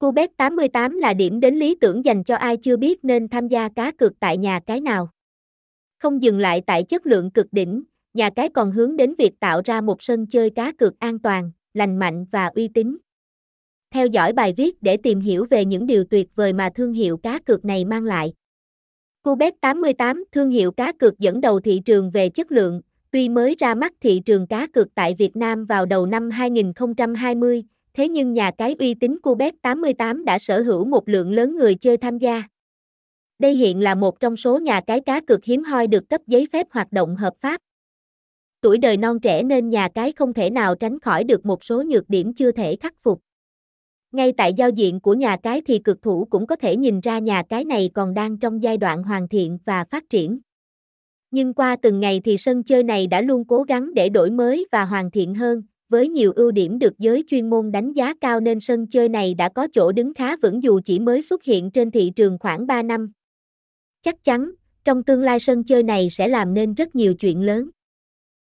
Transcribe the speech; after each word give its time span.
Cubet 0.00 0.36
88 0.36 0.96
là 0.96 1.14
điểm 1.14 1.40
đến 1.40 1.54
lý 1.54 1.74
tưởng 1.74 2.04
dành 2.04 2.24
cho 2.24 2.36
ai 2.36 2.56
chưa 2.56 2.76
biết 2.76 3.04
nên 3.04 3.28
tham 3.28 3.48
gia 3.48 3.68
cá 3.68 3.90
cược 3.90 4.20
tại 4.20 4.38
nhà 4.38 4.60
cái 4.66 4.80
nào. 4.80 5.08
Không 5.98 6.22
dừng 6.22 6.38
lại 6.38 6.62
tại 6.66 6.82
chất 6.82 7.06
lượng 7.06 7.30
cực 7.30 7.46
đỉnh, 7.52 7.82
nhà 8.14 8.30
cái 8.30 8.48
còn 8.48 8.72
hướng 8.72 8.96
đến 8.96 9.14
việc 9.18 9.40
tạo 9.40 9.62
ra 9.64 9.80
một 9.80 10.02
sân 10.02 10.26
chơi 10.26 10.50
cá 10.50 10.72
cược 10.72 10.98
an 10.98 11.18
toàn, 11.18 11.50
lành 11.74 11.98
mạnh 11.98 12.26
và 12.30 12.46
uy 12.46 12.68
tín. 12.68 12.96
Theo 13.90 14.06
dõi 14.06 14.32
bài 14.32 14.54
viết 14.56 14.82
để 14.82 14.96
tìm 14.96 15.20
hiểu 15.20 15.44
về 15.50 15.64
những 15.64 15.86
điều 15.86 16.04
tuyệt 16.04 16.28
vời 16.34 16.52
mà 16.52 16.70
thương 16.74 16.92
hiệu 16.92 17.16
cá 17.16 17.38
cược 17.38 17.64
này 17.64 17.84
mang 17.84 18.04
lại. 18.04 18.32
Cubet 19.22 19.60
88, 19.60 20.24
thương 20.32 20.50
hiệu 20.50 20.72
cá 20.72 20.92
cược 20.92 21.18
dẫn 21.18 21.40
đầu 21.40 21.60
thị 21.60 21.80
trường 21.84 22.10
về 22.10 22.28
chất 22.28 22.52
lượng, 22.52 22.80
tuy 23.10 23.28
mới 23.28 23.56
ra 23.58 23.74
mắt 23.74 23.92
thị 24.00 24.22
trường 24.24 24.46
cá 24.46 24.66
cược 24.66 24.94
tại 24.94 25.14
Việt 25.18 25.36
Nam 25.36 25.64
vào 25.64 25.86
đầu 25.86 26.06
năm 26.06 26.30
2020, 26.30 27.64
thế 27.94 28.08
nhưng 28.08 28.32
nhà 28.32 28.50
cái 28.58 28.76
uy 28.78 28.94
tín 28.94 29.18
Cubet 29.22 29.54
88 29.62 30.24
đã 30.24 30.38
sở 30.38 30.62
hữu 30.62 30.84
một 30.84 31.08
lượng 31.08 31.32
lớn 31.32 31.56
người 31.56 31.74
chơi 31.74 31.96
tham 31.96 32.18
gia. 32.18 32.42
Đây 33.38 33.54
hiện 33.54 33.80
là 33.80 33.94
một 33.94 34.20
trong 34.20 34.36
số 34.36 34.58
nhà 34.58 34.80
cái 34.80 35.00
cá 35.00 35.20
cược 35.20 35.44
hiếm 35.44 35.64
hoi 35.64 35.86
được 35.86 36.08
cấp 36.08 36.20
giấy 36.26 36.46
phép 36.52 36.66
hoạt 36.70 36.92
động 36.92 37.16
hợp 37.16 37.34
pháp. 37.40 37.60
Tuổi 38.60 38.78
đời 38.78 38.96
non 38.96 39.20
trẻ 39.20 39.42
nên 39.42 39.70
nhà 39.70 39.88
cái 39.94 40.12
không 40.12 40.32
thể 40.32 40.50
nào 40.50 40.74
tránh 40.74 41.00
khỏi 41.00 41.24
được 41.24 41.46
một 41.46 41.64
số 41.64 41.82
nhược 41.82 42.08
điểm 42.08 42.34
chưa 42.34 42.52
thể 42.52 42.76
khắc 42.76 42.94
phục. 42.98 43.20
Ngay 44.12 44.32
tại 44.36 44.54
giao 44.54 44.70
diện 44.70 45.00
của 45.00 45.14
nhà 45.14 45.36
cái 45.36 45.62
thì 45.66 45.78
cực 45.78 46.02
thủ 46.02 46.26
cũng 46.30 46.46
có 46.46 46.56
thể 46.56 46.76
nhìn 46.76 47.00
ra 47.00 47.18
nhà 47.18 47.42
cái 47.48 47.64
này 47.64 47.90
còn 47.94 48.14
đang 48.14 48.38
trong 48.38 48.62
giai 48.62 48.76
đoạn 48.76 49.02
hoàn 49.02 49.28
thiện 49.28 49.58
và 49.64 49.84
phát 49.84 50.04
triển. 50.10 50.40
Nhưng 51.30 51.54
qua 51.54 51.76
từng 51.82 52.00
ngày 52.00 52.20
thì 52.24 52.36
sân 52.36 52.62
chơi 52.62 52.82
này 52.82 53.06
đã 53.06 53.20
luôn 53.20 53.44
cố 53.44 53.62
gắng 53.62 53.94
để 53.94 54.08
đổi 54.08 54.30
mới 54.30 54.66
và 54.72 54.84
hoàn 54.84 55.10
thiện 55.10 55.34
hơn, 55.34 55.62
với 55.90 56.08
nhiều 56.08 56.32
ưu 56.36 56.50
điểm 56.50 56.78
được 56.78 56.98
giới 56.98 57.24
chuyên 57.26 57.50
môn 57.50 57.72
đánh 57.72 57.92
giá 57.92 58.14
cao 58.20 58.40
nên 58.40 58.60
sân 58.60 58.86
chơi 58.86 59.08
này 59.08 59.34
đã 59.34 59.48
có 59.48 59.68
chỗ 59.72 59.92
đứng 59.92 60.14
khá 60.14 60.36
vững 60.36 60.62
dù 60.62 60.80
chỉ 60.84 60.98
mới 60.98 61.22
xuất 61.22 61.44
hiện 61.44 61.70
trên 61.70 61.90
thị 61.90 62.12
trường 62.16 62.38
khoảng 62.38 62.66
3 62.66 62.82
năm. 62.82 63.12
Chắc 64.02 64.24
chắn, 64.24 64.50
trong 64.84 65.02
tương 65.02 65.22
lai 65.22 65.40
sân 65.40 65.64
chơi 65.64 65.82
này 65.82 66.10
sẽ 66.10 66.28
làm 66.28 66.54
nên 66.54 66.74
rất 66.74 66.94
nhiều 66.94 67.14
chuyện 67.14 67.42
lớn. 67.42 67.70